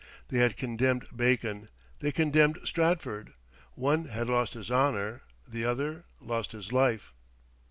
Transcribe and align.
They 0.29 0.39
had 0.39 0.57
condemned 0.57 1.15
Bacon; 1.15 1.69
they 1.99 2.11
condemned 2.11 2.57
Stratford. 2.63 3.33
One 3.75 4.05
had 4.05 4.29
lost 4.29 4.55
his 4.55 4.71
honour, 4.71 5.21
the 5.47 5.63
other 5.63 6.05
lost 6.19 6.53
his 6.53 6.71
life. 6.73 7.13